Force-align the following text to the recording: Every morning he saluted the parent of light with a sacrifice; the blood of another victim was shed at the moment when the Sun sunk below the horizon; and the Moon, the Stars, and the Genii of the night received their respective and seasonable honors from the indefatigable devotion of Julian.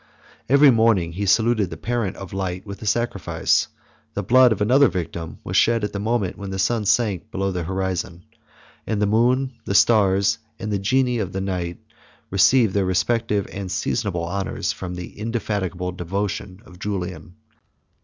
Every 0.49 0.71
morning 0.71 1.11
he 1.11 1.27
saluted 1.27 1.69
the 1.69 1.77
parent 1.77 2.15
of 2.17 2.33
light 2.33 2.65
with 2.65 2.81
a 2.81 2.87
sacrifice; 2.87 3.67
the 4.15 4.23
blood 4.23 4.51
of 4.51 4.59
another 4.59 4.87
victim 4.87 5.37
was 5.43 5.55
shed 5.57 5.83
at 5.83 5.93
the 5.93 5.99
moment 5.99 6.39
when 6.39 6.49
the 6.49 6.57
Sun 6.57 6.85
sunk 6.87 7.29
below 7.29 7.51
the 7.51 7.61
horizon; 7.61 8.23
and 8.87 8.99
the 8.99 9.05
Moon, 9.05 9.53
the 9.65 9.75
Stars, 9.75 10.39
and 10.57 10.71
the 10.73 10.79
Genii 10.79 11.19
of 11.19 11.33
the 11.33 11.41
night 11.41 11.81
received 12.31 12.73
their 12.73 12.83
respective 12.85 13.45
and 13.51 13.71
seasonable 13.71 14.23
honors 14.23 14.71
from 14.71 14.95
the 14.95 15.15
indefatigable 15.19 15.91
devotion 15.91 16.63
of 16.65 16.79
Julian. 16.79 17.35